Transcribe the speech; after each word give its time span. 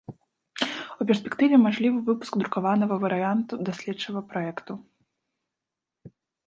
У 1.03 1.05
перспектыве 1.11 1.57
мажлівы 1.65 1.99
выпуск 2.09 2.33
друкаванага 2.41 2.95
варыянту 3.05 3.53
даследчага 3.69 4.19
праекту. 4.35 4.83